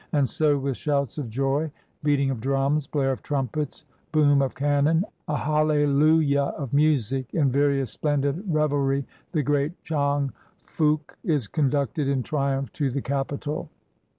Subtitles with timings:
[0.13, 5.05] And so, with shouts of joy, beating of drums, blare of trumpets, boom of cannon,
[5.27, 12.23] a hallelujah of music, and various splendid revelry, the great Chang Phoouk is conducted in
[12.23, 13.69] triumph to the capital.